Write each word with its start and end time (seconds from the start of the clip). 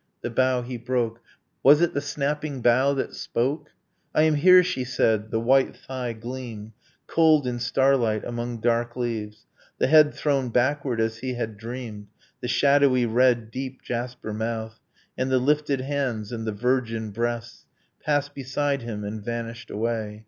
The 0.23 0.31
bough 0.31 0.63
he 0.63 0.77
broke 0.77 1.21
Was 1.61 1.79
it 1.79 1.93
the 1.93 2.01
snapping 2.01 2.59
bough 2.63 2.95
that 2.95 3.13
spoke? 3.13 3.69
I 4.15 4.23
am 4.23 4.33
here! 4.33 4.63
she 4.63 4.83
said. 4.83 5.29
The 5.29 5.39
white 5.39 5.75
thigh 5.77 6.13
gleamed 6.13 6.71
Cold 7.05 7.45
in 7.45 7.59
starlight 7.59 8.23
among 8.25 8.61
dark 8.61 8.95
leaves, 8.95 9.45
The 9.77 9.85
head 9.85 10.15
thrown 10.15 10.49
backward 10.49 10.99
as 10.99 11.19
he 11.19 11.35
had 11.35 11.55
dreamed, 11.55 12.07
The 12.41 12.47
shadowy 12.47 13.05
red 13.05 13.51
deep 13.51 13.83
jasper 13.83 14.33
mouth; 14.33 14.79
And 15.19 15.29
the 15.29 15.37
lifted 15.37 15.81
hands, 15.81 16.31
and 16.31 16.47
the 16.47 16.51
virgin 16.51 17.11
breasts, 17.11 17.67
Passed 18.03 18.33
beside 18.33 18.81
him, 18.81 19.03
and 19.03 19.23
vanished 19.23 19.69
away. 19.69 20.19